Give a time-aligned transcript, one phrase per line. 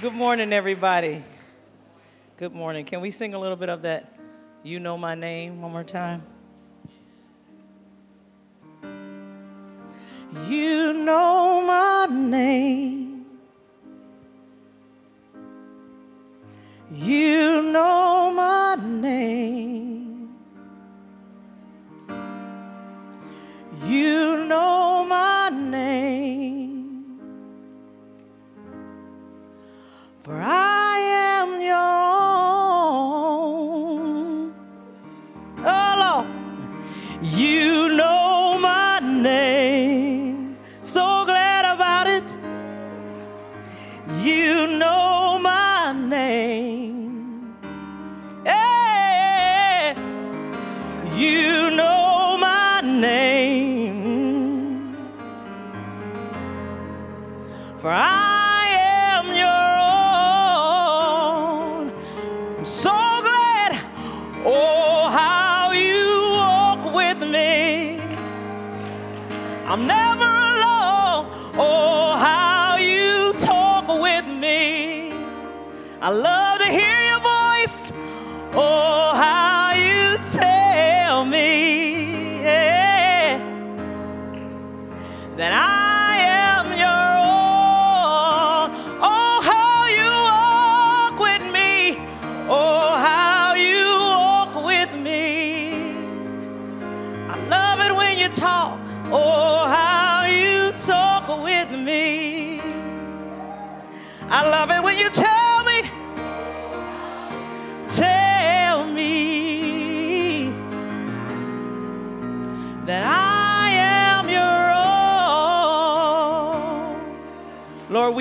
[0.00, 1.22] Good morning, everybody.
[2.36, 2.84] Good morning.
[2.84, 4.12] Can we sing a little bit of that
[4.64, 6.24] You Know My Name one more time?
[10.48, 13.24] You know my name.
[16.90, 20.34] You know my name.
[23.84, 24.33] You
[30.24, 30.73] For I
[76.04, 76.43] I love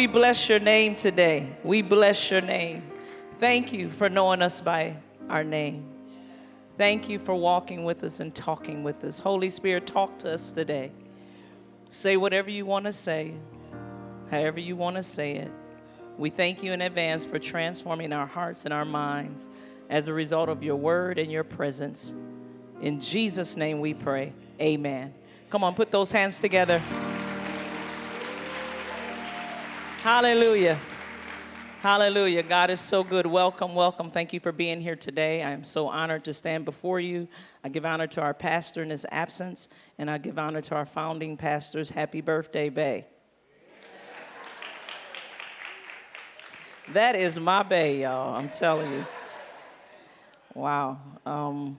[0.04, 1.48] we bless your name today.
[1.64, 2.84] We bless your name.
[3.38, 4.98] Thank you for knowing us by
[5.30, 5.86] our name.
[6.78, 9.18] Thank you for walking with us and talking with us.
[9.18, 10.92] Holy Spirit, talk to us today.
[11.88, 13.34] Say whatever you want to say,
[14.30, 15.52] however you want to say it.
[16.18, 19.48] We thank you in advance for transforming our hearts and our minds
[19.90, 22.14] as a result of your word and your presence.
[22.82, 24.34] In Jesus' name we pray.
[24.60, 25.14] Amen.
[25.50, 26.82] Come on, put those hands together.
[30.04, 30.78] Hallelujah.
[31.80, 32.44] Hallelujah.
[32.44, 33.26] God is so good.
[33.26, 34.10] Welcome, welcome.
[34.10, 35.42] Thank you for being here today.
[35.42, 37.26] I am so honored to stand before you.
[37.64, 40.86] I give honor to our pastor in his absence, and I give honor to our
[40.86, 41.90] founding pastors.
[41.90, 43.06] Happy birthday, Bay.
[46.90, 48.36] That is my Bay, y'all.
[48.36, 49.06] I'm telling you.
[50.54, 51.00] Wow.
[51.26, 51.78] Um,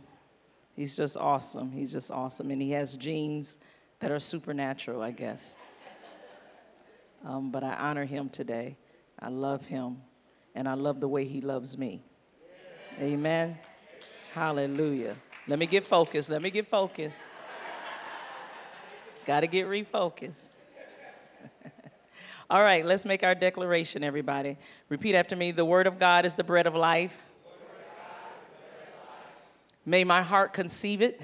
[0.75, 1.71] he's just awesome.
[1.71, 2.51] He's just awesome.
[2.51, 3.59] And he has genes
[4.01, 5.57] that are supernatural, I guess.
[7.25, 8.77] Um, but I honor him today.
[9.19, 10.03] I love him,
[10.55, 12.03] and I love the way he loves me.
[13.01, 13.59] Amen.
[14.33, 15.17] Hallelujah.
[15.49, 16.31] Let me get focused.
[16.31, 17.21] Let me get focused.
[19.27, 20.53] Got to get refocused.
[22.51, 24.59] All right, let's make our declaration, everybody.
[24.91, 27.19] Repeat after me The Word of God is the bread of life.
[29.87, 31.21] May my heart conceive it,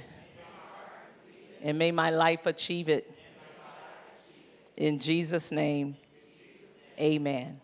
[1.63, 3.11] and may my life achieve it.
[4.81, 5.95] In Jesus' name,
[6.99, 7.61] amen.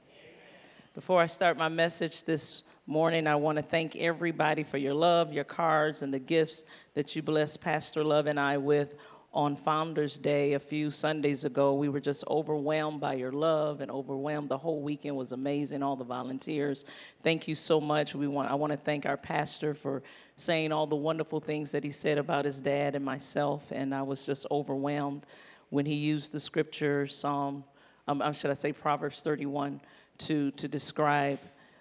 [0.94, 5.32] Before I start my message this morning, I want to thank everybody for your love,
[5.32, 8.96] your cards, and the gifts that you blessed Pastor Love and I with
[9.32, 11.72] on Founders Day a few Sundays ago.
[11.72, 14.50] We were just overwhelmed by your love and overwhelmed.
[14.50, 16.84] The whole weekend was amazing, all the volunteers.
[17.22, 18.14] Thank you so much.
[18.14, 20.02] We want, I want to thank our pastor for
[20.36, 24.02] saying all the wonderful things that he said about his dad and myself, and I
[24.02, 25.26] was just overwhelmed
[25.70, 27.64] when he used the scripture, Psalm,
[28.08, 29.80] um, uh, should I say Proverbs 31
[30.18, 31.40] to, to describe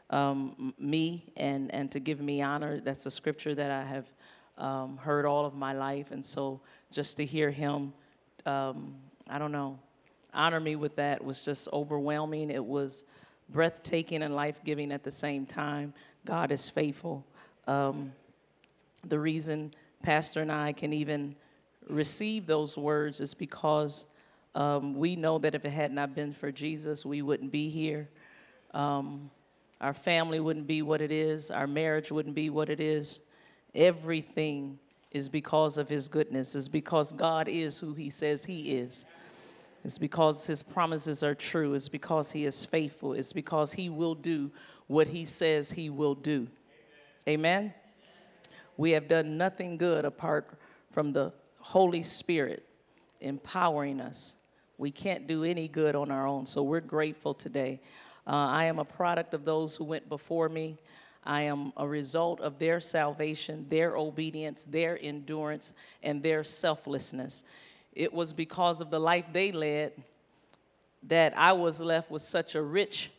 [0.09, 2.79] um, me and, and to give me honor.
[2.79, 4.05] That's a scripture that I have
[4.57, 6.11] um, heard all of my life.
[6.11, 7.93] And so just to hear him,
[8.45, 8.95] um,
[9.29, 9.79] I don't know,
[10.33, 12.49] honor me with that was just overwhelming.
[12.49, 13.05] It was
[13.49, 15.93] breathtaking and life giving at the same time.
[16.25, 17.25] God is faithful.
[17.67, 18.11] Um,
[19.07, 21.35] the reason Pastor and I can even
[21.87, 24.05] receive those words is because
[24.55, 28.09] um, we know that if it had not been for Jesus, we wouldn't be here.
[28.73, 29.29] Um,
[29.81, 31.51] our family wouldn't be what it is.
[31.51, 33.19] Our marriage wouldn't be what it is.
[33.73, 34.79] Everything
[35.11, 36.55] is because of His goodness.
[36.55, 39.05] It's because God is who He says He is.
[39.83, 41.73] It's because His promises are true.
[41.73, 43.13] It's because He is faithful.
[43.13, 44.51] It's because He will do
[44.87, 46.47] what He says He will do.
[47.27, 47.73] Amen.
[48.77, 50.49] We have done nothing good apart
[50.91, 51.33] from the
[51.65, 52.63] Holy Spirit
[53.19, 54.35] empowering us.
[54.77, 57.81] We can't do any good on our own, so we're grateful today.
[58.27, 60.77] Uh, I am a product of those who went before me.
[61.23, 65.73] I am a result of their salvation, their obedience, their endurance,
[66.03, 67.43] and their selflessness.
[67.93, 69.93] It was because of the life they led
[71.07, 73.11] that I was left with such a rich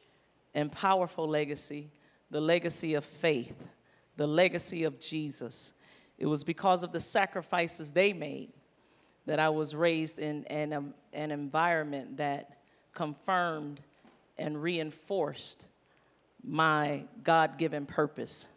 [0.55, 1.91] and powerful legacy
[2.31, 3.57] the legacy of faith,
[4.17, 5.73] the legacy of Jesus.
[6.19, 8.51] It was because of the sacrifices they made
[9.27, 12.59] that I was raised in an, um, an environment that
[12.93, 13.81] confirmed
[14.39, 15.67] and reinforced
[16.43, 18.49] my God given purpose.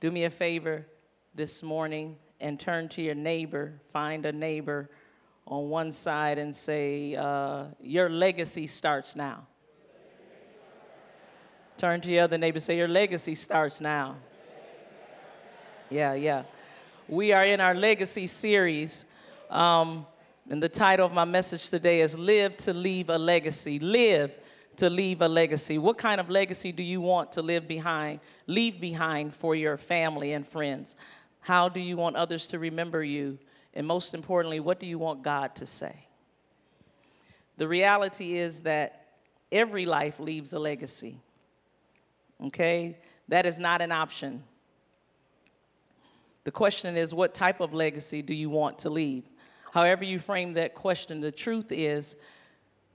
[0.00, 0.86] Do me a favor
[1.34, 4.90] this morning and turn to your neighbor, find a neighbor
[5.46, 9.46] on one side and say, uh, Your legacy starts now.
[11.78, 14.16] Turn to your other neighbor, say, Your legacy starts now.
[15.92, 16.44] Yeah, yeah.
[17.06, 19.04] We are in our legacy series.
[19.50, 20.06] Um,
[20.48, 23.78] and the title of my message today is Live to Leave a Legacy.
[23.78, 24.38] Live
[24.76, 25.76] to leave a legacy.
[25.76, 30.32] What kind of legacy do you want to live behind, leave behind for your family
[30.32, 30.96] and friends?
[31.40, 33.38] How do you want others to remember you?
[33.74, 36.06] And most importantly, what do you want God to say?
[37.58, 39.08] The reality is that
[39.52, 41.18] every life leaves a legacy.
[42.42, 42.96] Okay?
[43.28, 44.42] That is not an option.
[46.44, 49.24] The question is, what type of legacy do you want to leave?
[49.72, 52.16] However, you frame that question, the truth is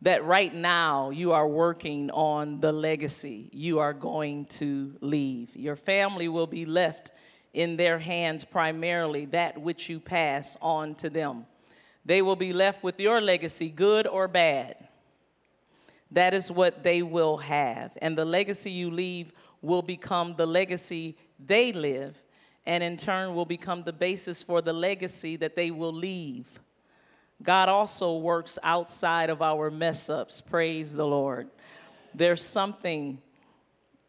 [0.01, 5.55] that right now you are working on the legacy you are going to leave.
[5.55, 7.11] Your family will be left
[7.53, 11.45] in their hands primarily that which you pass on to them.
[12.05, 14.88] They will be left with your legacy, good or bad.
[16.11, 17.97] That is what they will have.
[18.01, 22.23] And the legacy you leave will become the legacy they live,
[22.68, 26.60] and in turn will become the basis for the legacy that they will leave.
[27.42, 30.42] God also works outside of our mess ups.
[30.42, 31.48] Praise the Lord.
[32.14, 33.22] There's something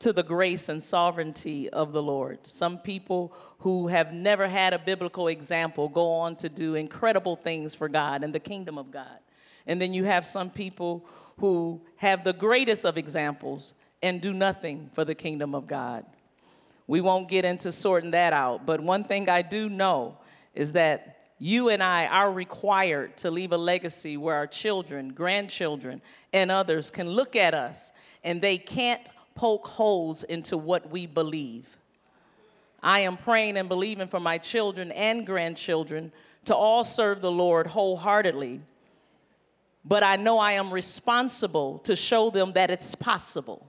[0.00, 2.46] to the grace and sovereignty of the Lord.
[2.48, 7.76] Some people who have never had a biblical example go on to do incredible things
[7.76, 9.18] for God and the kingdom of God.
[9.68, 11.06] And then you have some people
[11.38, 16.04] who have the greatest of examples and do nothing for the kingdom of God.
[16.88, 20.16] We won't get into sorting that out, but one thing I do know
[20.54, 26.02] is that you and I are required to leave a legacy where our children, grandchildren,
[26.32, 27.92] and others can look at us
[28.24, 29.02] and they can't
[29.34, 31.76] poke holes into what we believe.
[32.82, 36.10] I am praying and believing for my children and grandchildren
[36.46, 38.62] to all serve the Lord wholeheartedly.
[39.84, 43.67] But I know I am responsible to show them that it's possible.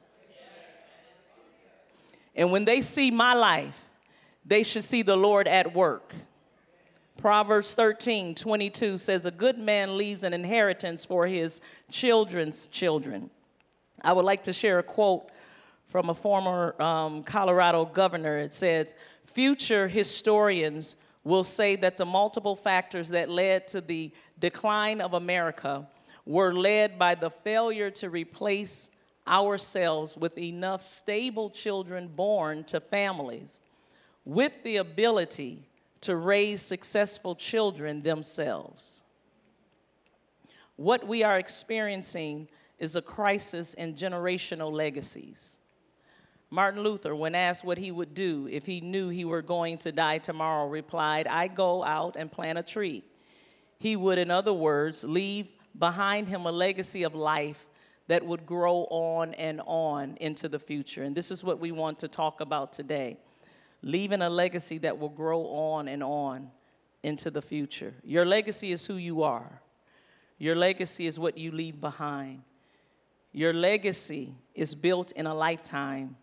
[2.35, 3.89] And when they see my life,
[4.45, 6.13] they should see the Lord at work.
[7.17, 11.59] Proverbs 13, 22 says, A good man leaves an inheritance for his
[11.91, 13.29] children's children.
[14.01, 15.29] I would like to share a quote
[15.87, 18.37] from a former um, Colorado governor.
[18.37, 18.95] It says,
[19.25, 25.85] Future historians will say that the multiple factors that led to the decline of America
[26.25, 28.91] were led by the failure to replace
[29.29, 33.61] ourselves with enough stable children born to families
[34.25, 35.59] with the ability
[36.01, 39.03] to raise successful children themselves.
[40.75, 42.47] What we are experiencing
[42.79, 45.57] is a crisis in generational legacies.
[46.49, 49.91] Martin Luther, when asked what he would do if he knew he were going to
[49.91, 53.03] die tomorrow, replied, I go out and plant a tree.
[53.77, 57.65] He would, in other words, leave behind him a legacy of life
[58.09, 61.03] that would grow on and on into the future.
[61.03, 63.17] And this is what we want to talk about today
[63.81, 66.49] leaving a legacy that will grow on and on
[67.01, 67.93] into the future.
[68.03, 69.61] Your legacy is who you are,
[70.39, 72.41] your legacy is what you leave behind.
[73.31, 76.17] Your legacy is built in a lifetime.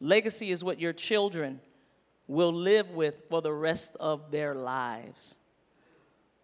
[0.00, 1.60] Legacy is what your children
[2.26, 5.36] will live with for the rest of their lives.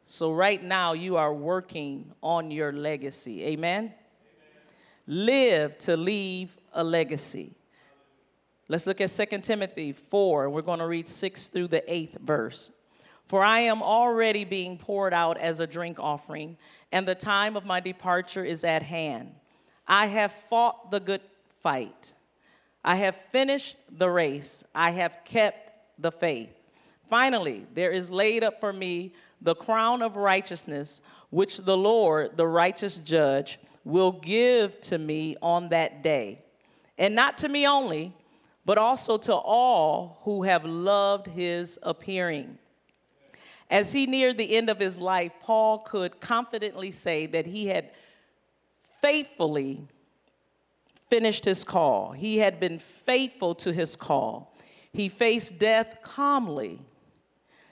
[0.04, 3.44] So, right now, you are working on your legacy.
[3.44, 3.94] Amen?
[5.10, 7.56] Live to leave a legacy.
[8.68, 10.50] Let's look at 2 Timothy 4.
[10.50, 12.70] We're going to read 6 through the 8th verse.
[13.24, 16.58] For I am already being poured out as a drink offering,
[16.92, 19.34] and the time of my departure is at hand.
[19.86, 21.22] I have fought the good
[21.62, 22.12] fight.
[22.84, 24.62] I have finished the race.
[24.74, 26.50] I have kept the faith.
[27.08, 31.00] Finally, there is laid up for me the crown of righteousness,
[31.30, 36.44] which the Lord, the righteous judge, will give to me on that day.
[36.98, 38.12] And not to me only
[38.68, 42.58] but also to all who have loved his appearing.
[43.70, 47.92] As he neared the end of his life, Paul could confidently say that he had
[49.00, 49.88] faithfully
[51.08, 52.12] finished his call.
[52.12, 54.54] He had been faithful to his call.
[54.92, 56.78] He faced death calmly,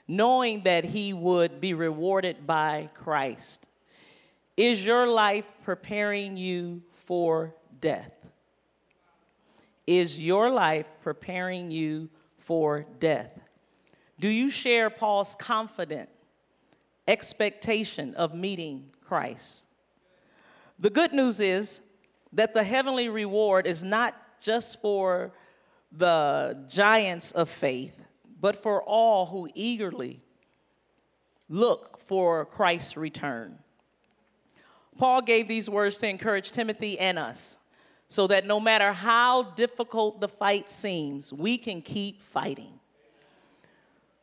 [0.07, 3.69] knowing that he would be rewarded by Christ.
[4.57, 8.11] Is your life preparing you for death?
[9.85, 12.09] Is your life preparing you
[12.39, 13.39] for death?
[14.19, 16.09] Do you share Paul's confident
[17.07, 19.65] expectation of meeting Christ?
[20.79, 21.81] The good news is
[22.33, 25.33] that the heavenly reward is not just for
[25.91, 28.03] the giants of faith,
[28.41, 30.23] but for all who eagerly
[31.47, 33.59] look for Christ's return.
[34.97, 37.57] Paul gave these words to encourage Timothy and us
[38.07, 42.79] so that no matter how difficult the fight seems, we can keep fighting.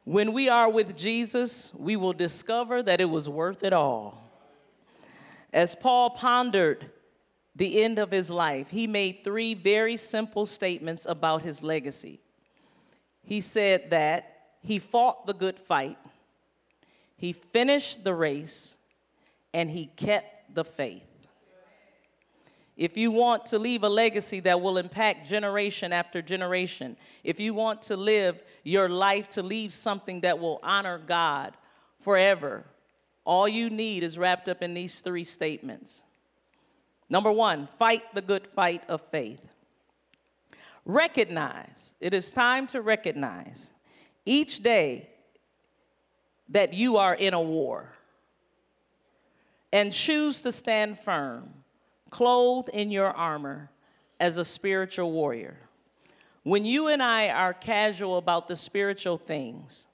[0.04, 4.22] When we are with Jesus, we will discover that it was worth it all.
[5.52, 6.90] As Paul pondered
[7.56, 12.20] the end of his life, he made three very simple statements about his legacy.
[13.22, 14.30] He said that
[14.62, 15.98] he fought the good fight,
[17.16, 18.76] he finished the race,
[19.52, 21.04] and he kept the faith.
[22.76, 27.54] If you want to leave a legacy that will impact generation after generation, if you
[27.54, 31.56] want to live your life to leave something that will honor God
[32.00, 32.64] forever,
[33.25, 36.02] all you need is wrapped up in these three statements.
[37.08, 39.40] Number one, fight the good fight of faith.
[40.84, 43.70] Recognize, it is time to recognize
[44.26, 45.11] each day
[46.49, 47.93] that you are in a war
[49.74, 51.52] and choose to stand firm,
[52.08, 53.72] clothed in your armor
[54.20, 55.56] as a spiritual warrior.
[56.44, 59.88] When you and I are casual about the spiritual things,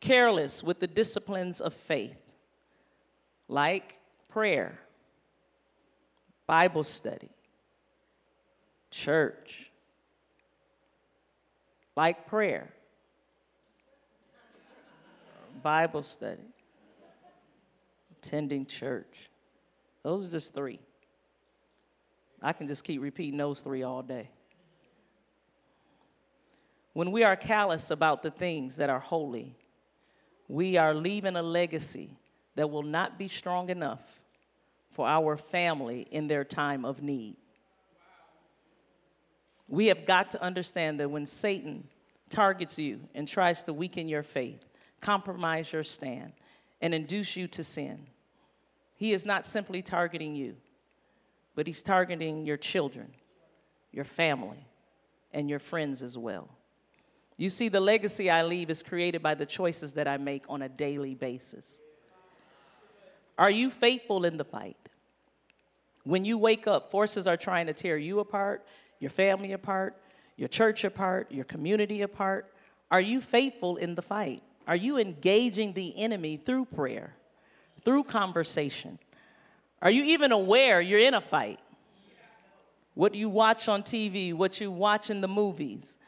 [0.00, 2.20] careless with the disciplines of faith,
[3.46, 4.80] like prayer,
[6.48, 7.30] Bible study,
[8.90, 9.70] church,
[11.96, 12.74] like prayer,
[15.62, 16.42] Bible study,
[18.22, 19.30] attending church.
[20.02, 20.80] Those are just three.
[22.42, 24.30] I can just keep repeating those three all day.
[26.92, 29.54] When we are callous about the things that are holy,
[30.48, 32.10] we are leaving a legacy
[32.56, 34.20] that will not be strong enough
[34.90, 37.36] for our family in their time of need.
[39.68, 41.86] We have got to understand that when Satan
[42.28, 44.64] targets you and tries to weaken your faith,
[45.00, 46.32] compromise your stand,
[46.80, 48.06] and induce you to sin,
[48.94, 50.56] he is not simply targeting you,
[51.54, 53.12] but he's targeting your children,
[53.92, 54.66] your family,
[55.32, 56.48] and your friends as well.
[57.36, 60.62] You see, the legacy I leave is created by the choices that I make on
[60.62, 61.80] a daily basis.
[63.38, 64.76] Are you faithful in the fight?
[66.04, 68.66] When you wake up, forces are trying to tear you apart,
[68.98, 69.96] your family apart,
[70.36, 72.52] your church apart, your community apart.
[72.90, 74.42] Are you faithful in the fight?
[74.70, 77.12] Are you engaging the enemy through prayer,
[77.84, 79.00] through conversation?
[79.82, 81.58] Are you even aware you're in a fight?
[82.94, 85.98] What you watch on TV, what you watch in the movies,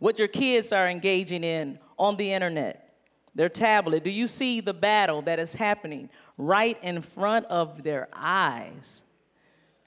[0.00, 2.92] what your kids are engaging in on the internet,
[3.36, 4.02] their tablet.
[4.02, 9.04] Do you see the battle that is happening right in front of their eyes?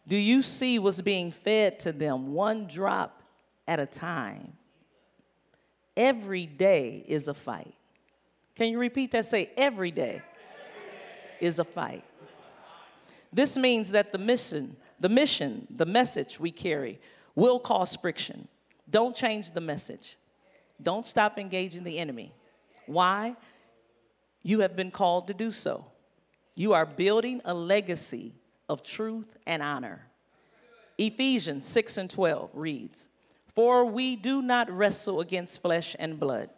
[0.07, 3.23] Do you see what's being fed to them one drop
[3.67, 4.53] at a time?
[5.97, 7.75] Every day is a fight.
[8.61, 9.25] Can you repeat that?
[9.25, 10.21] Say, every day
[11.39, 12.03] is a fight.
[13.33, 16.99] This means that the mission, the mission, the message we carry
[17.33, 18.47] will cause friction.
[18.87, 20.15] Don't change the message.
[20.79, 22.35] Don't stop engaging the enemy.
[22.85, 23.35] Why?
[24.43, 25.87] You have been called to do so.
[26.53, 28.35] You are building a legacy
[28.69, 30.05] of truth and honor.
[30.99, 33.09] Ephesians 6 and 12 reads,
[33.55, 36.51] For we do not wrestle against flesh and blood,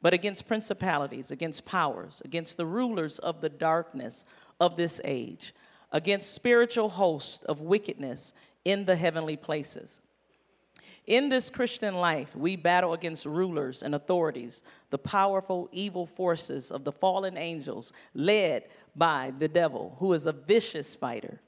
[0.00, 4.24] but against principalities, against powers, against the rulers of the darkness
[4.60, 5.54] of this age,
[5.92, 10.00] against spiritual hosts of wickedness in the heavenly places.
[11.06, 16.84] In this Christian life, we battle against rulers and authorities, the powerful evil forces of
[16.84, 18.64] the fallen angels led
[18.94, 21.40] by the devil, who is a vicious fighter.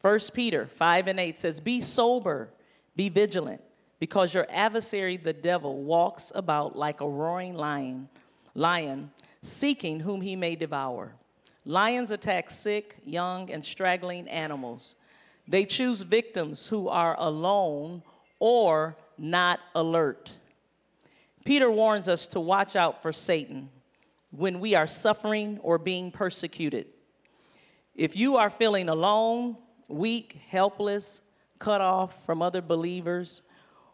[0.00, 2.50] 1 Peter 5 and 8 says, Be sober,
[2.96, 3.60] be vigilant,
[3.98, 8.08] because your adversary, the devil, walks about like a roaring lion,
[8.54, 9.10] lion,
[9.42, 11.14] seeking whom he may devour.
[11.64, 14.96] Lions attack sick, young, and straggling animals.
[15.46, 18.02] They choose victims who are alone
[18.38, 20.36] or not alert.
[21.44, 23.70] Peter warns us to watch out for Satan
[24.30, 26.86] when we are suffering or being persecuted.
[27.94, 29.56] If you are feeling alone,
[29.88, 31.22] weak, helpless,
[31.58, 33.42] cut off from other believers,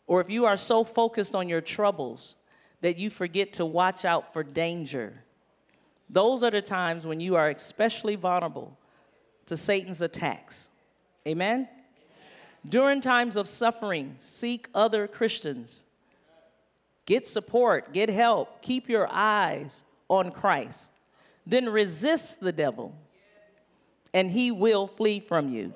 [0.07, 2.37] or if you are so focused on your troubles
[2.81, 5.25] that you forget to watch out for danger,
[6.11, 8.77] those are the times when you are especially vulnerable
[9.47, 10.69] to Satan's attacks.
[11.27, 11.69] Amen?
[12.69, 15.85] During times of suffering, seek other Christians.
[17.07, 20.91] Get support, get help, keep your eyes on Christ.
[21.47, 22.95] Then resist the devil,
[24.15, 25.75] and he will flee from you.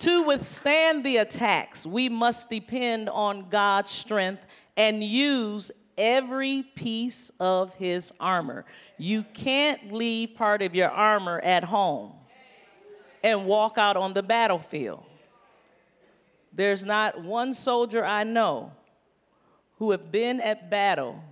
[0.00, 4.44] To withstand the attacks, we must depend on God's strength
[4.76, 8.64] and use every piece of his armor.
[8.98, 12.12] You can't leave part of your armor at home
[13.22, 15.04] and walk out on the battlefield.
[16.52, 18.72] There's not one soldier I know
[19.78, 21.22] who have been at battle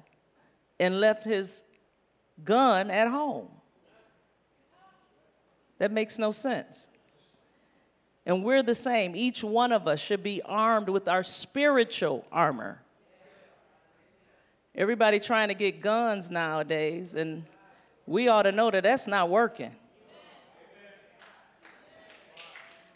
[0.80, 1.62] and left his
[2.44, 3.48] gun at home.
[5.78, 6.88] That makes no sense.
[8.24, 9.16] And we're the same.
[9.16, 12.80] Each one of us should be armed with our spiritual armor.
[14.74, 17.44] Everybody trying to get guns nowadays, and
[18.06, 19.72] we ought to know that that's not working.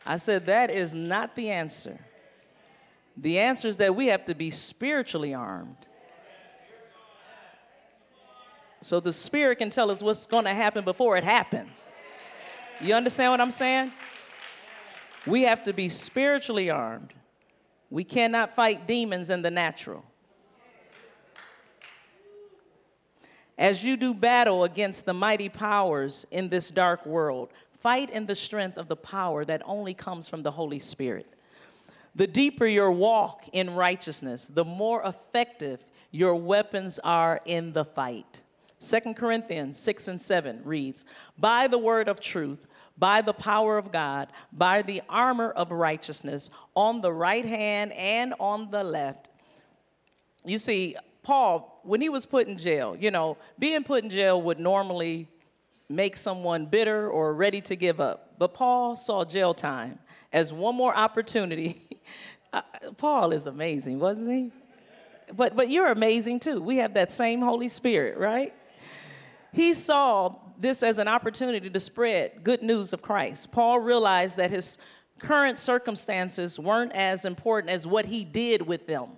[0.06, 1.98] I said, that is not the answer.
[3.16, 5.76] The answer is that we have to be spiritually armed.
[8.80, 11.88] So the Spirit can tell us what's going to happen before it happens.
[12.80, 13.90] You understand what I'm saying?
[15.26, 17.12] We have to be spiritually armed.
[17.90, 20.04] We cannot fight demons in the natural.
[23.58, 27.48] As you do battle against the mighty powers in this dark world,
[27.86, 31.32] Fight in the strength of the power that only comes from the Holy Spirit.
[32.16, 38.42] The deeper your walk in righteousness, the more effective your weapons are in the fight.
[38.90, 41.04] 2 Corinthians 6 and 7 reads,
[41.38, 42.66] By the word of truth,
[42.98, 48.34] by the power of God, by the armor of righteousness, on the right hand and
[48.38, 49.28] on the left.
[50.44, 54.40] You see, Paul, when he was put in jail, you know, being put in jail
[54.42, 55.28] would normally
[55.88, 58.34] make someone bitter or ready to give up.
[58.38, 59.98] But Paul saw jail time
[60.32, 61.82] as one more opportunity.
[62.52, 62.62] Uh,
[62.96, 64.50] Paul is amazing, wasn't he?
[65.34, 66.62] But, but you're amazing too.
[66.62, 68.54] We have that same Holy Spirit, right?
[69.52, 73.52] He saw this as an opportunity to spread good news of Christ.
[73.52, 74.78] Paul realized that his
[75.18, 79.10] current circumstances weren't as important as what he did with them,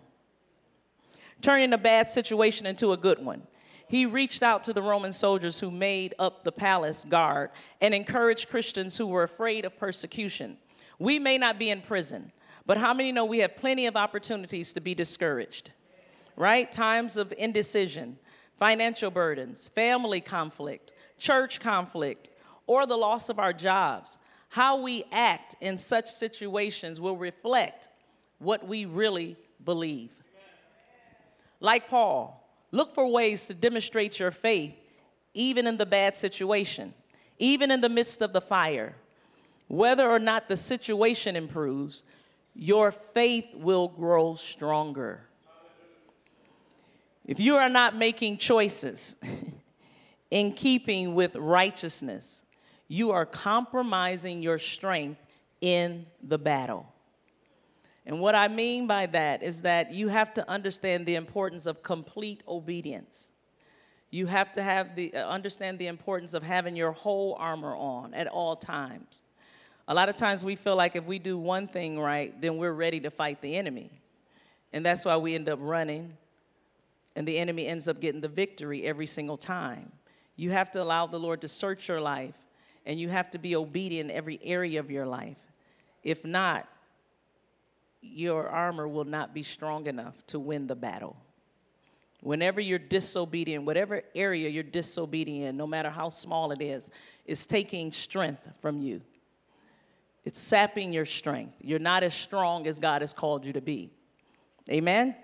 [1.43, 3.43] turning a bad situation into a good one
[3.89, 8.49] he reached out to the Roman soldiers who made up the palace guard and encouraged
[8.49, 10.59] Christians who were afraid of persecution.
[10.99, 12.33] We may not be in prison,
[12.67, 15.71] but how many know we have plenty of opportunities to be discouraged?
[16.37, 16.71] Right?
[16.71, 18.19] Times of indecision,
[18.59, 22.31] financial burdens, family conflict, church conflict,
[22.67, 24.19] or the loss of our jobs.
[24.51, 27.89] How we act in such situations will reflect
[28.39, 30.11] what we really believe.
[31.61, 32.39] Like Paul,
[32.71, 34.79] Look for ways to demonstrate your faith,
[35.33, 36.93] even in the bad situation,
[37.39, 38.95] even in the midst of the fire.
[39.69, 42.05] Whether or not the situation improves,
[42.55, 45.28] your faith will grow stronger.
[47.29, 49.17] If you are not making choices
[50.31, 52.43] in keeping with righteousness,
[52.89, 55.21] you are compromising your strength
[55.61, 56.91] in the battle.
[58.07, 61.83] And what I mean by that is that you have to understand the importance of
[61.83, 63.31] complete obedience.
[64.11, 68.15] You have to have the uh, understand the importance of having your whole armor on
[68.15, 69.23] at all times.
[69.87, 72.73] A lot of times we feel like if we do one thing right, then we're
[72.73, 73.91] ready to fight the enemy.
[74.73, 76.17] And that's why we end up running
[77.19, 79.91] and the enemy ends up getting the victory every single time.
[80.37, 82.37] You have to allow the Lord to search your life
[82.87, 85.37] and you have to be obedient in every area of your life.
[86.05, 86.69] If not,
[88.01, 91.17] your armor will not be strong enough to win the battle.
[92.21, 96.93] Whenever you're disobedient, whatever area you're disobedient, in, no matter how small it is,
[97.27, 99.01] it's taking strength from you.
[100.25, 101.57] It's sapping your strength.
[101.61, 103.91] You're not as strong as God has called you to be.
[104.71, 105.17] Amen?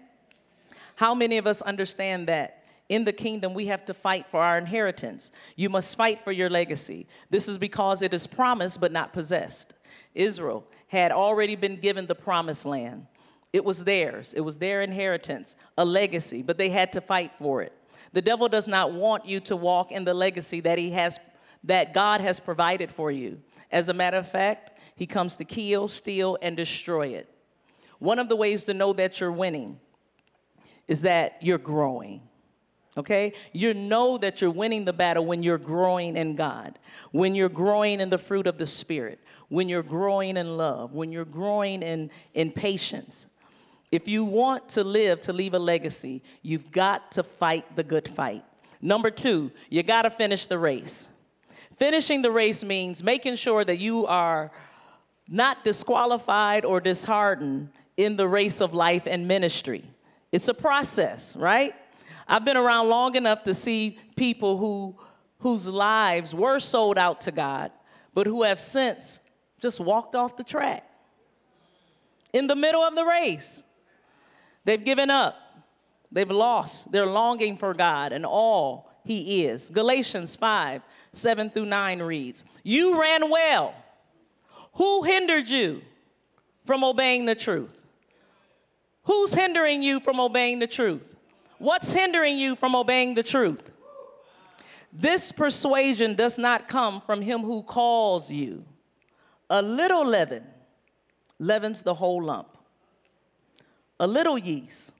[0.96, 2.64] How many of us understand that?
[2.88, 5.32] In the kingdom, we have to fight for our inheritance.
[5.56, 7.06] You must fight for your legacy.
[7.30, 9.74] This is because it is promised but not possessed.
[10.14, 13.06] Israel had already been given the promised land.
[13.52, 17.62] It was theirs, it was their inheritance, a legacy, but they had to fight for
[17.62, 17.72] it.
[18.12, 21.18] The devil does not want you to walk in the legacy that he has
[21.62, 23.40] that God has provided for you.
[23.70, 27.32] As a matter of fact, he comes to kill, steal and destroy it.
[27.98, 29.80] One of the ways to know that you're winning
[30.88, 32.20] is that you're growing.
[32.96, 33.32] Okay?
[33.52, 36.78] You know that you're winning the battle when you're growing in God,
[37.10, 39.18] when you're growing in the fruit of the Spirit,
[39.48, 43.26] when you're growing in love, when you're growing in, in patience.
[43.90, 48.08] If you want to live to leave a legacy, you've got to fight the good
[48.08, 48.44] fight.
[48.80, 51.08] Number two, you got to finish the race.
[51.76, 54.52] Finishing the race means making sure that you are
[55.28, 59.84] not disqualified or disheartened in the race of life and ministry.
[60.34, 61.76] It's a process, right?
[62.26, 64.96] I've been around long enough to see people who
[65.38, 67.70] whose lives were sold out to God,
[68.14, 69.20] but who have since
[69.60, 70.84] just walked off the track.
[72.32, 73.62] In the middle of the race,
[74.64, 75.36] they've given up.
[76.10, 79.70] They've lost their longing for God and all He is.
[79.70, 83.72] Galatians 5 7 through 9 reads, You ran well.
[84.72, 85.82] Who hindered you
[86.64, 87.84] from obeying the truth?
[89.04, 91.16] Who's hindering you from obeying the truth?
[91.58, 93.72] What's hindering you from obeying the truth?
[94.92, 98.64] This persuasion does not come from him who calls you.
[99.50, 100.44] A little leaven
[101.38, 102.56] leavens the whole lump.
[104.00, 104.94] A little yeast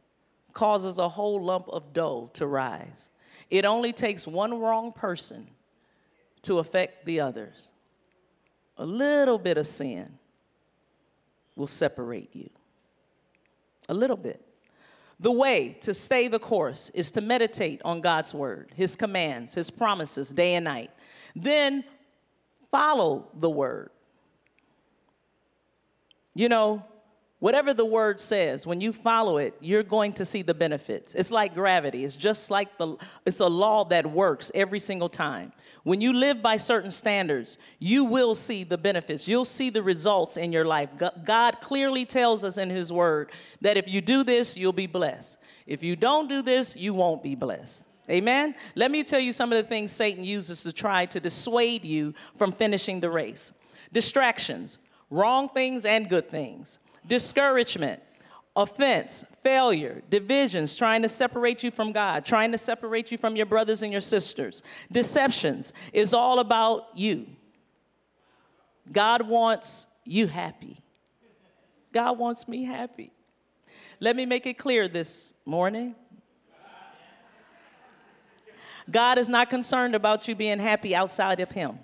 [0.53, 3.11] causes a whole lump of dough to rise.
[3.51, 5.49] It only takes one wrong person
[6.43, 7.71] to affect the others.
[8.77, 10.19] A little bit of sin
[11.57, 12.51] will separate you.
[13.89, 14.45] A little bit.
[15.21, 19.71] The way to stay the course is to meditate on God's word, his commands, his
[19.71, 20.91] promises day and night.
[21.37, 21.85] Then
[22.71, 23.91] follow the word.
[26.35, 26.85] You know,
[27.45, 31.15] Whatever the word says, when you follow it, you're going to see the benefits.
[31.15, 32.03] It's like gravity.
[32.03, 35.53] It's just like the it's a law that works every single time.
[35.83, 39.29] When you live by certain standards, you will see the benefits.
[39.29, 40.89] You'll see the results in your life.
[41.23, 43.31] God clearly tells us in his word
[43.61, 45.39] that if you do this, you'll be blessed.
[45.67, 47.85] If you don't do this, you won't be blessed.
[48.09, 48.55] Amen.
[48.75, 52.15] Let me tell you some of the things Satan uses to try to dissuade you
[52.37, 53.53] from finishing the race.
[53.93, 54.79] Distractions,
[55.11, 58.03] wrong things and good things discouragement,
[58.57, 63.47] offense, failure, divisions, trying to separate you from God, trying to separate you from your
[63.47, 64.63] brothers and your sisters.
[64.91, 67.27] Deceptions is all about you.
[68.91, 70.79] God wants you happy.
[71.93, 73.13] God wants me happy.
[74.01, 75.95] Let me make it clear this morning.
[78.91, 81.79] God is not concerned about you being happy outside of Him.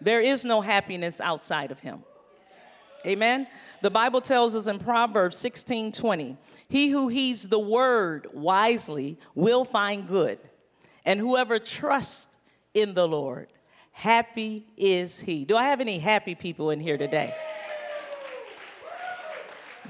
[0.00, 2.02] There is no happiness outside of Him.
[3.06, 3.46] Amen.
[3.80, 6.36] The Bible tells us in Proverbs 16 20,
[6.68, 10.38] he who heeds the word wisely will find good,
[11.04, 12.36] and whoever trusts
[12.74, 13.48] in the Lord,
[13.92, 15.44] happy is he.
[15.44, 17.34] Do I have any happy people in here today?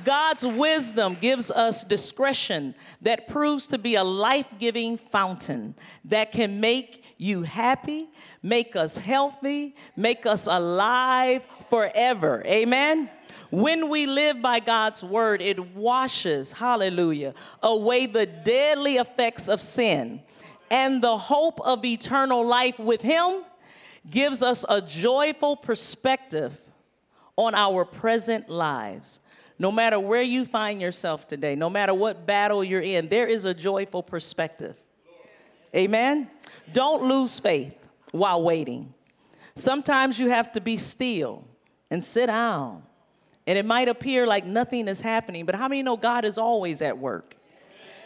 [0.05, 5.75] God's wisdom gives us discretion that proves to be a life giving fountain
[6.07, 8.09] that can make you happy,
[8.43, 12.43] make us healthy, make us alive forever.
[12.45, 13.09] Amen.
[13.51, 20.23] When we live by God's word, it washes, hallelujah, away the deadly effects of sin.
[20.71, 23.43] And the hope of eternal life with Him
[24.09, 26.61] gives us a joyful perspective
[27.37, 29.21] on our present lives.
[29.59, 33.45] No matter where you find yourself today, no matter what battle you're in, there is
[33.45, 34.77] a joyful perspective.
[35.75, 36.31] Amen?
[36.73, 37.77] Don't lose faith
[38.13, 38.95] while waiting.
[39.55, 41.45] Sometimes you have to be still
[41.91, 42.83] and sit down
[43.47, 46.83] and it might appear like nothing is happening, but how many know God is always
[46.83, 47.35] at work?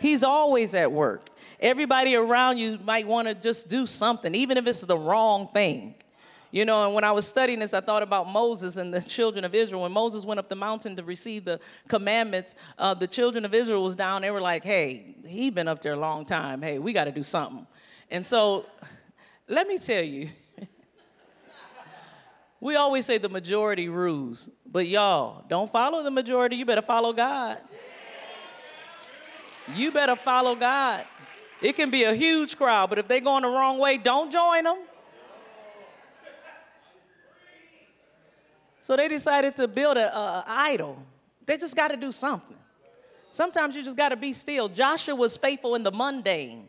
[0.01, 1.29] He's always at work.
[1.61, 5.95] Everybody around you might want to just do something, even if it's the wrong thing.
[6.51, 9.45] You know, and when I was studying this, I thought about Moses and the children
[9.45, 9.83] of Israel.
[9.83, 13.83] When Moses went up the mountain to receive the commandments, uh, the children of Israel
[13.83, 14.23] was down.
[14.23, 16.63] They were like, hey, he been up there a long time.
[16.63, 17.67] Hey, we got to do something.
[18.11, 18.67] And so,
[19.49, 20.29] let me tell you,
[22.65, 26.57] we always say the majority rules, but y'all, don't follow the majority.
[26.57, 27.59] You better follow God.
[29.75, 31.05] You better follow God.
[31.61, 34.65] It can be a huge crowd, but if they're going the wrong way, don't join
[34.65, 34.79] them.
[38.81, 40.11] So they decided to build an
[40.47, 40.97] idol.
[41.45, 42.57] They just got to do something.
[43.31, 44.71] Sometimes you just got to be still.
[44.71, 46.69] Joshua was faithful in the mundane.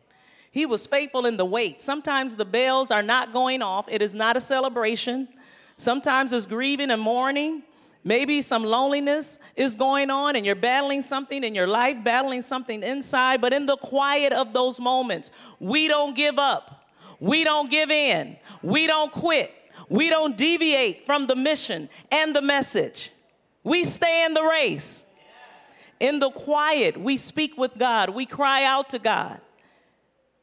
[0.51, 1.81] He was faithful in the wait.
[1.81, 3.87] Sometimes the bells are not going off.
[3.89, 5.29] It is not a celebration.
[5.77, 7.63] Sometimes it's grieving and mourning.
[8.03, 12.83] Maybe some loneliness is going on and you're battling something in your life, battling something
[12.83, 13.41] inside.
[13.41, 16.85] But in the quiet of those moments, we don't give up.
[17.19, 18.37] We don't give in.
[18.61, 19.53] We don't quit.
[19.89, 23.11] We don't deviate from the mission and the message.
[23.63, 25.05] We stay in the race.
[25.99, 28.09] In the quiet, we speak with God.
[28.11, 29.41] We cry out to God.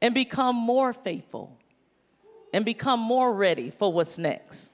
[0.02, 1.56] and become more faithful
[2.52, 4.71] and become more ready for what's next.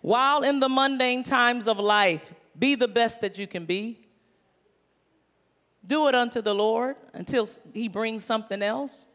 [0.00, 3.98] While in the mundane times of life, be the best that you can be.
[5.86, 9.06] Do it unto the Lord until He brings something else.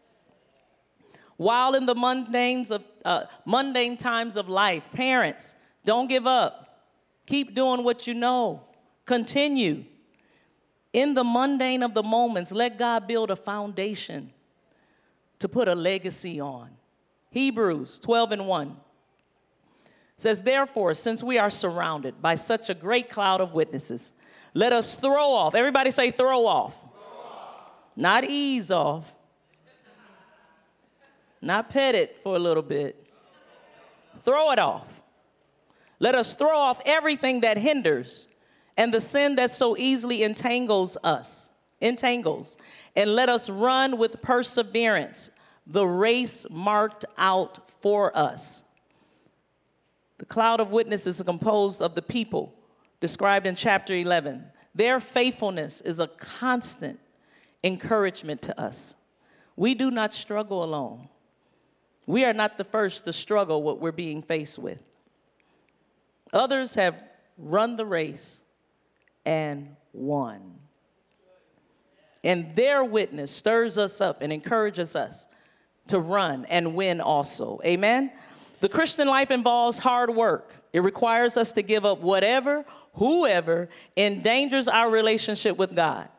[1.37, 6.85] While in the mundanes of, uh, mundane times of life, parents, don't give up.
[7.25, 8.61] Keep doing what you know.
[9.05, 9.83] Continue.
[10.93, 14.31] In the mundane of the moments, let God build a foundation
[15.39, 16.69] to put a legacy on.
[17.31, 18.77] Hebrews 12 and 1
[20.17, 24.13] says, Therefore, since we are surrounded by such a great cloud of witnesses,
[24.53, 25.55] let us throw off.
[25.55, 26.79] Everybody say, throw off.
[26.79, 27.71] Throw off.
[27.95, 29.11] Not ease off.
[31.41, 33.05] Not pet it for a little bit.
[34.23, 34.87] Throw it off.
[35.99, 38.27] Let us throw off everything that hinders
[38.77, 42.57] and the sin that so easily entangles us, entangles,
[42.95, 45.31] and let us run with perseverance
[45.67, 48.63] the race marked out for us.
[50.27, 52.51] The cloud of witnesses is composed of the people
[52.99, 54.43] described in chapter 11.
[54.73, 56.99] Their faithfulness is a constant
[57.63, 58.95] encouragement to us.
[59.55, 61.09] We do not struggle alone.
[62.07, 64.83] We are not the first to struggle what we're being faced with.
[66.33, 67.03] Others have
[67.37, 68.41] run the race
[69.25, 70.55] and won.
[72.23, 75.27] And their witness stirs us up and encourages us
[75.87, 77.59] to run and win also.
[77.63, 78.11] Amen?
[78.61, 80.53] The Christian life involves hard work.
[80.73, 86.09] It requires us to give up whatever, whoever endangers our relationship with God,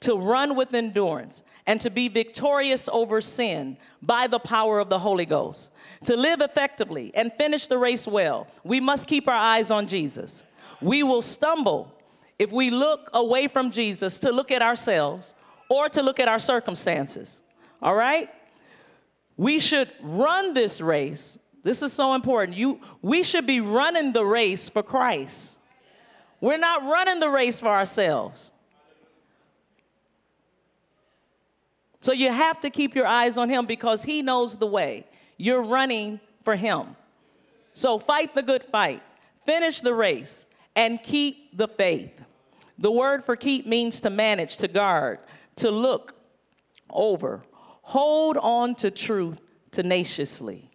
[0.00, 4.98] to run with endurance, and to be victorious over sin by the power of the
[4.98, 5.70] Holy Ghost.
[6.06, 10.42] To live effectively and finish the race well, we must keep our eyes on Jesus.
[10.80, 11.94] We will stumble
[12.38, 15.34] if we look away from Jesus to look at ourselves
[15.68, 17.42] or to look at our circumstances.
[17.82, 18.28] All right?
[19.36, 21.38] We should run this race.
[21.62, 22.56] This is so important.
[22.56, 25.56] You, we should be running the race for Christ.
[26.40, 28.52] We're not running the race for ourselves.
[32.00, 35.06] So you have to keep your eyes on him because he knows the way.
[35.36, 36.96] You're running for him.
[37.74, 39.02] So fight the good fight,
[39.44, 42.22] finish the race, and keep the faith.
[42.78, 45.18] The word for keep means to manage, to guard,
[45.56, 46.14] to look
[46.88, 47.42] over.
[47.82, 50.69] Hold on to truth tenaciously.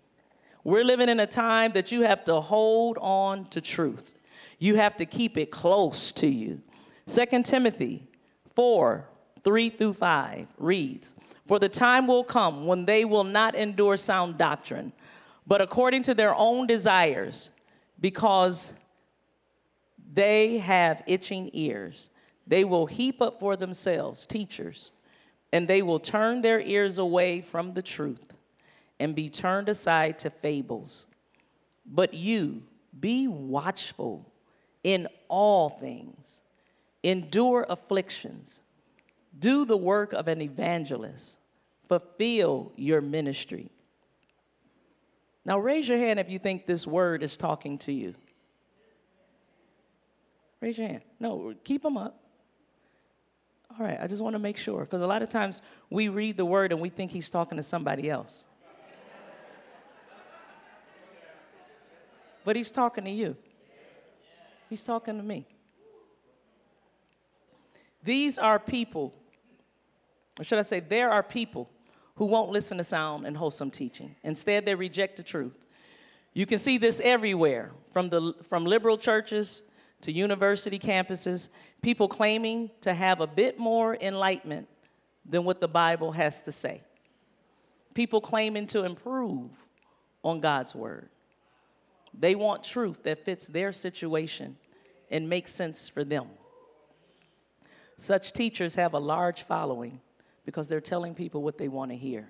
[0.66, 4.16] We're living in a time that you have to hold on to truth.
[4.58, 6.60] You have to keep it close to you.
[7.06, 8.10] 2 Timothy
[8.56, 9.08] 4
[9.44, 11.14] 3 through 5 reads,
[11.46, 14.92] For the time will come when they will not endure sound doctrine,
[15.46, 17.52] but according to their own desires,
[18.00, 18.74] because
[20.14, 22.10] they have itching ears.
[22.48, 24.90] They will heap up for themselves teachers,
[25.54, 28.35] and they will turn their ears away from the truth
[29.00, 31.06] and be turned aside to fables.
[31.86, 32.64] But you,
[33.00, 34.32] be watchful
[34.84, 36.42] in all things,
[37.04, 38.62] endure afflictions
[39.38, 41.40] do the work of an evangelist,
[41.88, 43.70] fulfill your ministry.
[45.44, 48.16] Now, raise your hand if you think this word is talking to you.
[50.62, 51.02] Raise your hand.
[51.20, 52.20] No, keep them up.
[53.78, 56.38] All right, I just want to make sure because a lot of times we read
[56.38, 58.46] the word and we think he's talking to somebody else.
[62.46, 63.36] But he's talking to you,
[64.70, 65.46] he's talking to me.
[68.04, 69.14] These are people
[70.40, 71.70] or should I say, there are people
[72.16, 74.16] who won't listen to sound and wholesome teaching.
[74.24, 75.66] Instead, they reject the truth.
[76.34, 79.64] You can see this everywhere, from, the, from liberal churches
[80.02, 81.50] to university campuses,
[81.82, 84.68] people claiming to have a bit more enlightenment
[85.26, 86.82] than what the Bible has to say.
[87.94, 89.50] People claiming to improve
[90.24, 91.10] on God's word.
[92.18, 94.58] They want truth that fits their situation
[95.12, 96.28] and makes sense for them.
[97.98, 100.02] Such teachers have a large following
[100.46, 102.28] because they're telling people what they want to hear.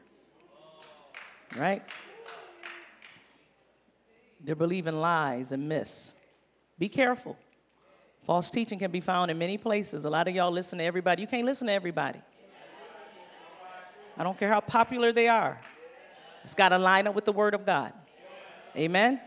[1.58, 1.84] Right?
[4.44, 6.16] They're believing lies and myths.
[6.78, 7.38] Be careful.
[8.24, 10.06] False teaching can be found in many places.
[10.06, 11.22] A lot of y'all listen to everybody.
[11.22, 12.20] You can't listen to everybody.
[14.18, 15.60] I don't care how popular they are.
[16.44, 17.92] It's got to line up with the Word of God.
[18.76, 19.20] Amen.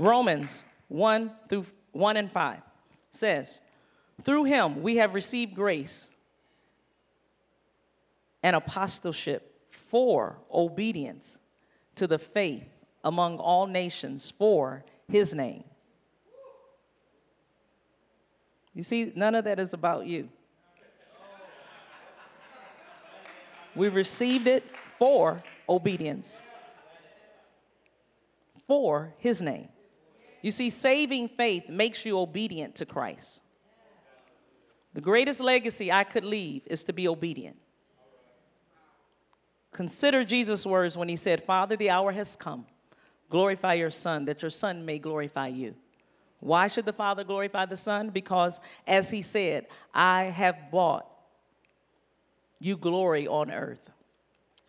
[0.00, 2.62] Romans 1 through 1 and 5
[3.10, 3.60] says,
[4.24, 6.10] Through him we have received grace
[8.42, 11.38] and apostleship for obedience
[11.96, 12.66] to the faith
[13.04, 15.64] among all nations for his name.
[18.72, 20.30] You see, none of that is about you.
[23.76, 24.64] We received it
[24.96, 26.42] for obedience,
[28.66, 29.68] for his name.
[30.42, 33.42] You see, saving faith makes you obedient to Christ.
[34.94, 37.56] The greatest legacy I could leave is to be obedient.
[39.72, 42.66] Consider Jesus' words when he said, Father, the hour has come.
[43.28, 45.76] Glorify your Son, that your Son may glorify you.
[46.40, 48.10] Why should the Father glorify the Son?
[48.10, 51.06] Because, as he said, I have bought
[52.58, 53.90] you glory on earth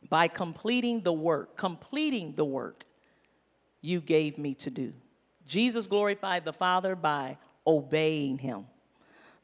[0.09, 2.85] by completing the work, completing the work
[3.81, 4.93] you gave me to do.
[5.51, 7.37] Jesus glorified the Father by
[7.67, 8.67] obeying him.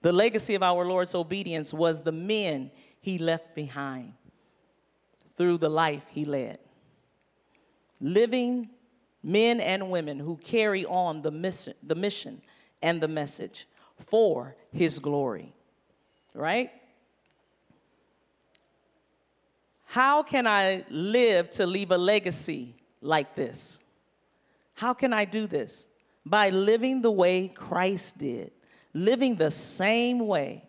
[0.01, 4.13] The legacy of our Lord's obedience was the men he left behind
[5.35, 6.59] through the life he led.
[7.99, 8.69] Living
[9.21, 12.41] men and women who carry on the mission, the mission
[12.81, 13.67] and the message
[13.97, 15.53] for his glory.
[16.33, 16.71] Right?
[19.87, 23.79] How can I live to leave a legacy like this?
[24.75, 25.87] How can I do this?
[26.29, 28.51] By living the way Christ did,
[28.93, 30.67] living the same way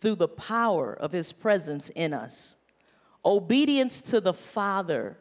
[0.00, 2.56] through the power of his presence in us.
[3.24, 5.18] Obedience to the Father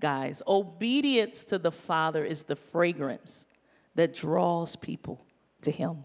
[0.00, 0.42] guys.
[0.46, 3.46] Obedience to the Father is the fragrance
[3.94, 5.24] that draws people
[5.62, 6.04] to Him.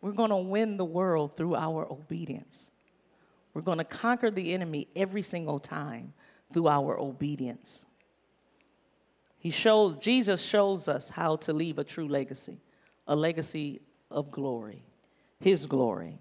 [0.00, 2.70] We're going to win the world through our obedience.
[3.54, 6.12] We're going to conquer the enemy every single time
[6.52, 7.85] through our obedience.
[9.38, 12.58] He shows Jesus shows us how to leave a true legacy,
[13.06, 14.82] a legacy of glory,
[15.40, 16.18] his glory.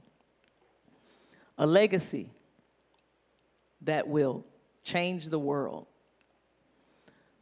[1.58, 2.30] A legacy
[3.82, 4.43] that will
[4.84, 5.88] change the world.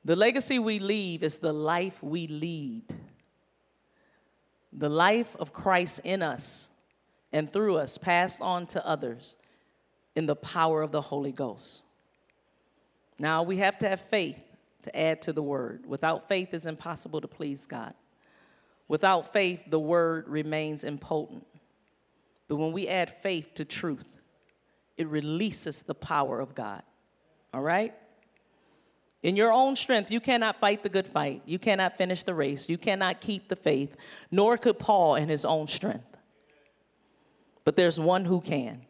[0.06, 2.84] The legacy we leave is the life we lead.
[4.72, 6.70] The life of Christ in us
[7.34, 9.36] and through us, passed on to others
[10.16, 11.82] in the power of the Holy Ghost.
[13.18, 14.40] Now, we have to have faith
[14.84, 15.86] to add to the word.
[15.86, 17.94] Without faith, it's impossible to please God.
[18.88, 21.46] Without faith, the word remains impotent.
[22.48, 24.18] But when we add faith to truth,
[24.98, 26.84] it releases the power of God
[27.54, 27.94] all right?
[29.22, 31.44] In your own strength, you cannot fight the good fight.
[31.46, 32.68] You cannot finish the race.
[32.68, 33.96] You cannot keep the faith,
[34.32, 36.18] nor could Paul in his own strength.
[37.64, 38.82] But there's one who can.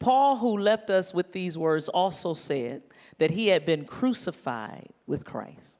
[0.00, 2.82] Paul, who left us with these words, also said
[3.18, 5.78] that he had been crucified with Christ.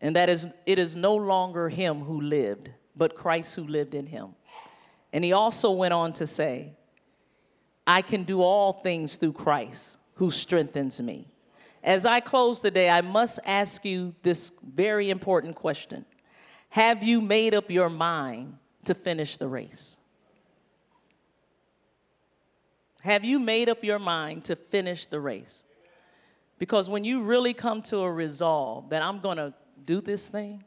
[0.00, 4.06] And that is, it is no longer him who lived, but Christ who lived in
[4.06, 4.30] him.
[5.12, 6.72] And he also went on to say,
[7.86, 11.28] I can do all things through Christ who strengthens me.
[11.82, 16.06] As I close today, I must ask you this very important question
[16.70, 19.98] Have you made up your mind to finish the race?
[23.02, 25.64] Have you made up your mind to finish the race?
[26.58, 30.62] Because when you really come to a resolve that I'm going to do this thing,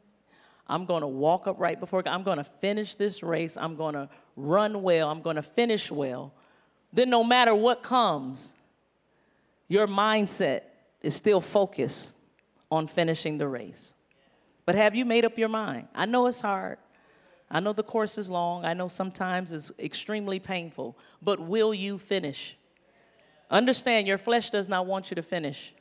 [0.66, 3.94] I'm going to walk up right before I'm going to finish this race, I'm going
[3.94, 6.32] to run well, I'm going to finish well,
[6.92, 8.52] then no matter what comes,
[9.68, 10.62] your mindset
[11.02, 12.16] is still focused
[12.70, 13.94] on finishing the race.
[14.66, 15.88] But have you made up your mind?
[15.94, 16.78] I know it's hard.
[17.54, 18.66] I know the course is long.
[18.66, 20.98] I know sometimes it's extremely painful.
[21.22, 22.56] But will you finish?
[23.50, 25.72] Understand your flesh does not want you to finish,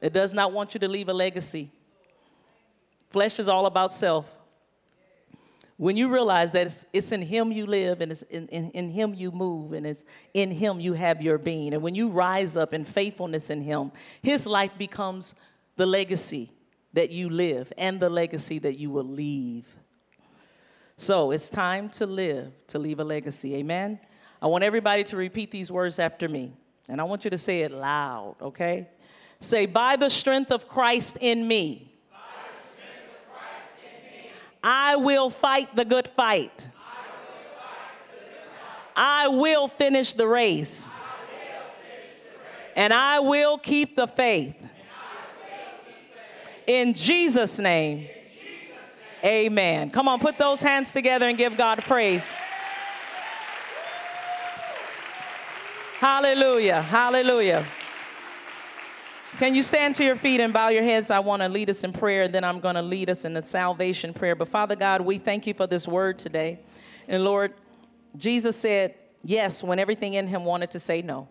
[0.00, 1.70] it does not want you to leave a legacy.
[3.10, 4.36] Flesh is all about self
[5.80, 8.90] when you realize that it's, it's in Him you live and it's in, in, in,
[8.90, 11.72] Him you move and it's in Him you have your being.
[11.72, 15.34] And when you rise up in faithfulness in Him, His life becomes
[15.76, 16.50] the legacy
[16.92, 19.74] that you live and the legacy that you will leave.
[21.00, 23.54] So it's time to live, to leave a legacy.
[23.54, 23.98] Amen?
[24.42, 26.52] I want everybody to repeat these words after me.
[26.88, 28.86] And I want you to say it loud, okay?
[29.40, 31.90] Say, by the strength of Christ in me.
[34.62, 36.68] I will fight the good fight.
[38.94, 40.90] I will finish the race.
[42.76, 44.68] And I will keep the faith.
[46.66, 48.06] In Jesus' name.
[49.24, 49.90] Amen.
[49.90, 52.32] Come on, put those hands together and give God praise.
[55.98, 56.80] Hallelujah.
[56.80, 57.66] Hallelujah.
[59.38, 61.10] Can you stand to your feet and bow your heads?
[61.10, 63.34] I want to lead us in prayer, and then I'm going to lead us in
[63.34, 64.34] the salvation prayer.
[64.34, 66.58] But Father God, we thank you for this word today.
[67.06, 67.52] And Lord,
[68.16, 71.28] Jesus said yes when everything in him wanted to say no.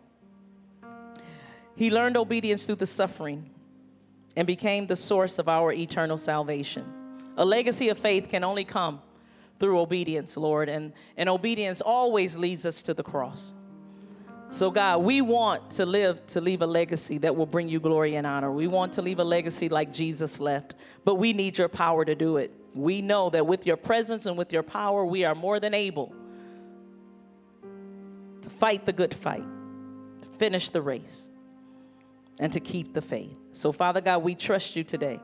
[1.76, 3.50] He learned obedience through the suffering
[4.36, 6.99] and became the source of our eternal salvation.
[7.38, 9.02] A legacy of faith can only come
[9.60, 13.54] through obedience, Lord, and, and obedience always leads us to the cross.
[14.52, 18.16] So, God, we want to live to leave a legacy that will bring you glory
[18.16, 18.52] and honor.
[18.52, 20.74] We want to leave a legacy like Jesus left,
[21.06, 22.52] but we need your power to do it.
[22.74, 26.16] We know that with your presence and with your power, we are more than able
[28.42, 29.46] to fight the good fight,
[30.22, 31.30] to finish the race,
[32.40, 33.36] and to keep the faith.
[33.52, 35.20] So, Father God, we trust you today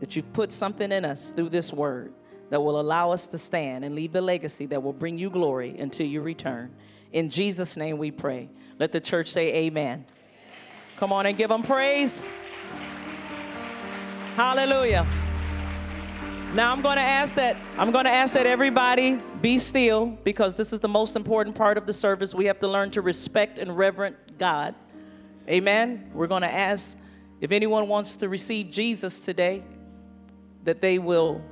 [0.00, 2.12] that you've put something in us through this word
[2.50, 5.78] that will allow us to stand and leave the legacy that will bring you glory
[5.78, 6.74] until you return.
[7.12, 8.50] In Jesus' name we pray.
[8.78, 10.04] Let the church say amen.
[10.96, 12.20] Come on and give them praise.
[14.36, 15.06] Hallelujah.
[16.54, 20.56] Now I'm going to ask that I'm going to ask that everybody be still because
[20.56, 22.34] this is the most important part of the service.
[22.34, 24.74] We have to learn to respect and reverent God.
[25.48, 26.10] Amen.
[26.12, 26.98] We're going to ask
[27.40, 29.62] if anyone wants to receive Jesus today
[30.70, 31.42] that they will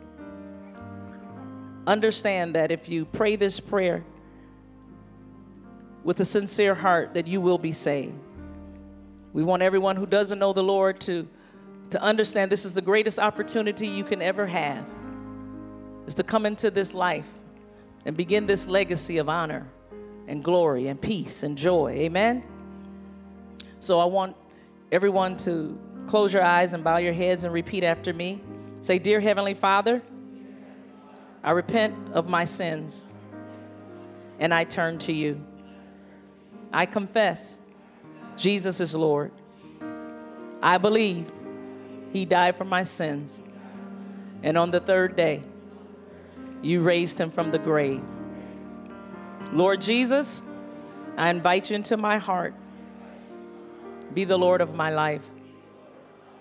[1.89, 4.05] understand that if you pray this prayer
[6.05, 8.15] with a sincere heart that you will be saved.
[9.33, 11.27] We want everyone who doesn't know the Lord to,
[11.91, 14.89] to understand this is the greatest opportunity you can ever have
[16.07, 17.29] is to come into this life
[18.07, 19.67] and begin this legacy of honor
[20.29, 21.91] and glory and peace and joy.
[21.91, 22.45] Amen.
[23.81, 24.37] So I want
[24.93, 28.41] everyone to close your eyes and bow your heads and repeat after me.
[28.81, 30.03] Say, Dear Heavenly Father,
[31.43, 33.05] I repent of my sins
[34.39, 35.45] and I turn to you.
[36.73, 37.59] I confess
[38.37, 39.33] Jesus is Lord.
[40.63, 41.31] I believe
[42.13, 43.43] he died for my sins.
[44.43, 45.43] And on the third day,
[46.63, 48.03] you raised him from the grave.
[49.53, 50.43] Lord Jesus,
[51.17, 52.55] I invite you into my heart.
[54.15, 55.29] Be the Lord of my life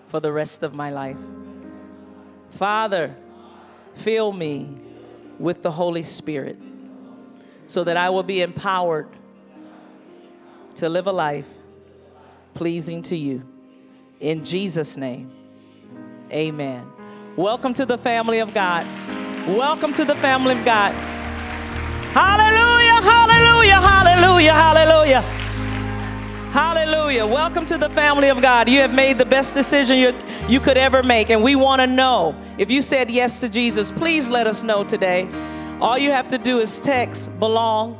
[0.06, 1.18] for the rest of my life.
[2.50, 3.14] Father,
[3.94, 4.68] fill me
[5.38, 6.58] with the Holy Spirit
[7.66, 9.08] so that I will be empowered
[10.76, 11.48] to live a life
[12.54, 13.46] pleasing to you.
[14.20, 15.30] In Jesus' name,
[16.32, 16.86] amen.
[17.36, 18.86] Welcome to the family of God.
[19.46, 20.92] Welcome to the family of God.
[22.12, 25.47] Hallelujah, hallelujah, hallelujah, hallelujah.
[26.58, 27.24] Hallelujah.
[27.24, 28.68] Welcome to the family of God.
[28.68, 30.12] You have made the best decision you,
[30.48, 31.30] you could ever make.
[31.30, 34.82] And we want to know if you said yes to Jesus, please let us know
[34.82, 35.28] today.
[35.80, 37.96] All you have to do is text belong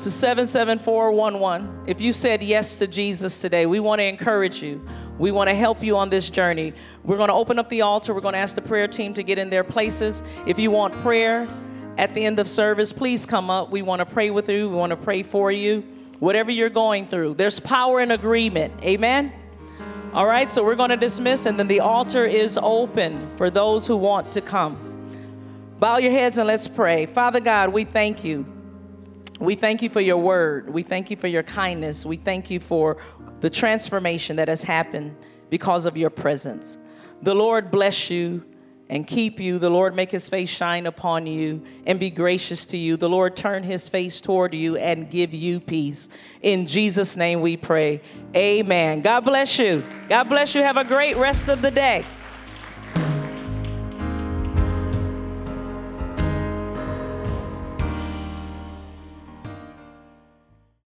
[0.00, 1.84] to 77411.
[1.86, 4.82] If you said yes to Jesus today, we want to encourage you.
[5.18, 6.72] We want to help you on this journey.
[7.04, 8.14] We're going to open up the altar.
[8.14, 10.22] We're going to ask the prayer team to get in their places.
[10.46, 11.46] If you want prayer
[11.98, 13.68] at the end of service, please come up.
[13.68, 14.70] We want to pray with you.
[14.70, 15.84] We want to pray for you
[16.22, 17.34] whatever you're going through.
[17.34, 18.72] There's power in agreement.
[18.84, 19.32] Amen.
[20.14, 23.88] All right, so we're going to dismiss, and then the altar is open for those
[23.88, 24.76] who want to come.
[25.80, 27.06] Bow your heads and let's pray.
[27.06, 28.46] Father God, we thank you.
[29.40, 30.72] We thank you for your word.
[30.72, 32.06] We thank you for your kindness.
[32.06, 32.98] We thank you for
[33.40, 35.16] the transformation that has happened
[35.50, 36.78] because of your presence.
[37.22, 38.44] The Lord bless you
[38.92, 39.58] and keep you.
[39.58, 42.98] The Lord make his face shine upon you and be gracious to you.
[42.98, 46.10] The Lord turn his face toward you and give you peace.
[46.42, 48.02] In Jesus' name we pray.
[48.36, 49.00] Amen.
[49.00, 49.82] God bless you.
[50.10, 50.60] God bless you.
[50.60, 52.04] Have a great rest of the day.